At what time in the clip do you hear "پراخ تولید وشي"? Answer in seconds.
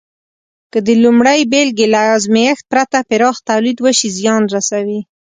3.09-4.09